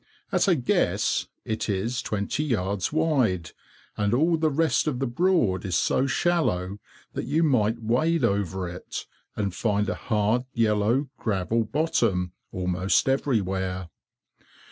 [0.31, 3.51] At a guess, it is twenty yards wide,
[3.95, 6.79] and all the rest of the Broad is so shallow
[7.13, 13.89] that you might wade over it, and find a hard, yellow, gravel bottom almost everywhere.